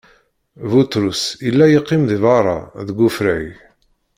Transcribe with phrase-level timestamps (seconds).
[0.69, 2.57] Buṭrus illa yeqqim di beṛṛa,
[2.87, 3.47] deg ufrag.